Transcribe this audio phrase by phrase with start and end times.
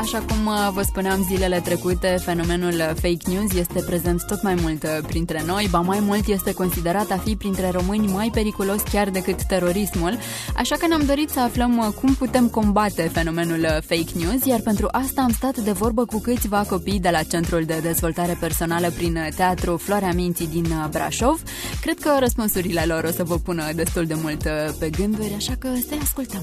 [0.00, 4.82] Așa cum uh, vă spuneam zilele trecute, fenomenul fake news este prezent tot mai mult
[4.82, 9.10] uh, printre noi, ba mai mult este considerat a fi printre români mai periculos chiar
[9.10, 10.18] decât terorismul,
[10.56, 14.88] așa că ne-am dorit să aflăm uh, cum putem combate fenomenul fake news, iar pentru
[14.90, 19.18] asta am stat de vorbă cu câțiva copii de la Centrul de Dezvoltare Personală prin
[19.36, 21.42] Teatru Floarea Minții din Brașov.
[21.80, 24.42] Cred că răspunsurile lor o să vă pună destul de mult
[24.78, 26.42] pe gânduri, așa că să ascultăm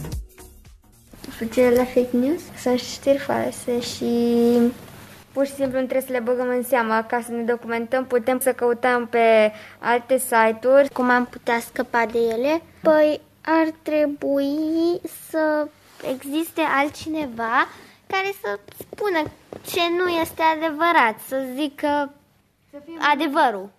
[1.37, 4.11] fugire la fake news sunt știri false și
[5.33, 7.03] pur și simplu nu trebuie să le băgăm în seama.
[7.03, 10.89] Ca să ne documentăm, putem să căutăm pe alte site-uri.
[10.89, 12.61] Cum am putea scăpa de ele?
[12.81, 14.55] Păi ar trebui
[15.29, 15.67] să
[16.11, 17.67] existe altcineva
[18.07, 19.21] care să spună
[19.65, 22.13] ce nu este adevărat, să zică
[22.71, 22.77] să
[23.13, 23.69] adevărul.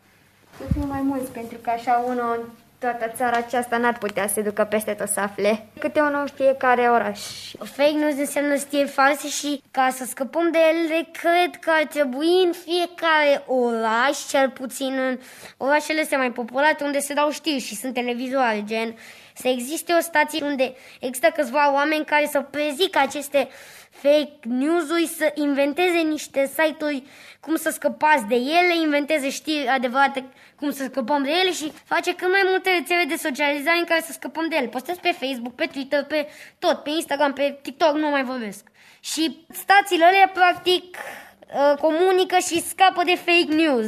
[0.56, 4.42] Să fie mai mulți, pentru că așa unul toată țara aceasta n-ar putea să se
[4.42, 5.66] ducă peste tot să afle.
[5.78, 7.20] Câte unul în fiecare oraș.
[7.58, 12.42] Fake news înseamnă știri false și ca să scăpăm de ele, cred că ar trebui
[12.44, 15.18] în fiecare oraș, cel puțin în
[15.56, 18.94] orașele astea mai populate, unde se dau știri și sunt televizoare, gen
[19.34, 23.48] să existe o stație unde există câțiva oameni care să prezică aceste
[23.90, 27.02] fake news-uri, să inventeze niște site-uri
[27.40, 30.24] cum să scăpați de ele, inventeze știri adevărate
[30.56, 34.00] cum să scăpăm de ele și face cât mai multe rețele de socializare în care
[34.06, 34.66] să scăpăm de ele.
[34.66, 38.66] Postez pe Facebook, pe Twitter, pe tot, pe Instagram, pe TikTok, nu mai vorbesc.
[39.00, 43.86] Și stațiile alea, practic, uh, comunică și scapă de fake news.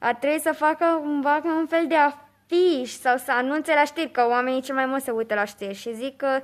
[0.00, 4.26] A trebui să facă cumva un fel de afiș sau să anunțe la știri, că
[4.28, 6.42] oamenii cel mai mult se uită la știri și zic că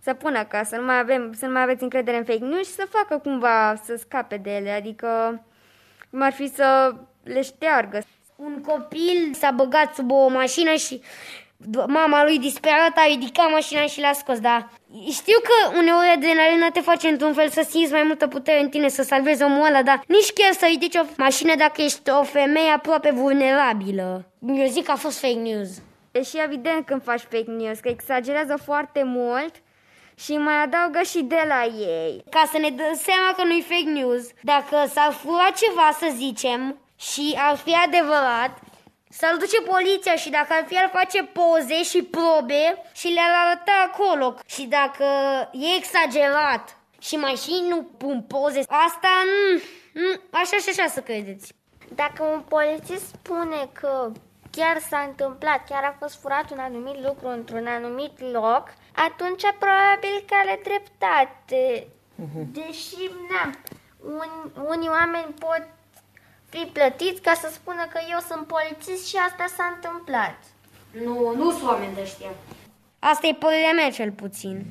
[0.00, 2.66] să pună ca să nu mai, avem, să nu mai aveți încredere în fake news
[2.66, 5.42] și să facă cumva să scape de ele, adică
[6.10, 7.98] cum ar fi să le șteargă.
[8.36, 11.02] Un copil s-a băgat sub o mașină și
[11.86, 14.68] mama lui disperat a ridicat mașina și l-a scos, da.
[15.10, 18.88] Știu că uneori adrenalina te face într-un fel să simți mai multă putere în tine,
[18.88, 22.70] să salvezi omul ăla, dar nici chiar să ridici o mașină dacă ești o femeie
[22.70, 24.24] aproape vulnerabilă.
[24.46, 25.68] Eu zic că a fost fake news.
[26.12, 29.54] E și evident când faci fake news, că exagerează foarte mult
[30.14, 32.24] și mai adaugă și de la ei.
[32.30, 36.76] Ca să ne dăm seama că nu-i fake news, dacă s-ar fura ceva, să zicem,
[37.00, 38.58] și ar fi adevărat,
[39.10, 43.90] să-l duce poliția și dacă ar fi ar face poze și probe și le-ar arăta
[43.92, 44.34] acolo.
[44.46, 45.04] Și dacă
[45.52, 49.60] e exagerat și mai și nu pun poze, asta nu,
[50.00, 51.52] nu așa și așa să credeți.
[51.94, 54.12] Dacă un polițist spune că
[54.50, 58.64] chiar s-a întâmplat, chiar a fost furat un anumit lucru într-un anumit loc,
[58.94, 61.86] atunci probabil că are dreptate.
[62.22, 62.44] Uh-huh.
[62.52, 63.50] Deși, na,
[64.00, 65.62] un, unii oameni pot
[66.48, 70.36] fi plătiți ca să spună că eu sunt polițist și asta s-a întâmplat.
[71.04, 72.30] Nu, nu sunt oameni de știa.
[72.98, 74.66] Asta e părerea mea cel puțin.